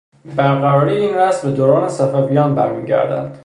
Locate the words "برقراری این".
0.35-1.15